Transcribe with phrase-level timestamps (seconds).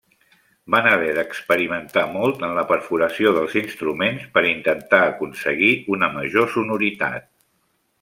[0.75, 7.35] Van haver d’experimentar molt en la perforació dels instruments per intentar aconseguir una major sonoritat.